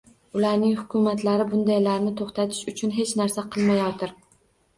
Ularning 0.37 0.71
hukumatlari 0.77 1.45
bundaylarni 1.51 2.15
to‘xtatish 2.23 2.63
uchun 2.73 2.95
hech 2.97 3.13
narsa 3.21 3.45
qilolmayotir 3.53 4.17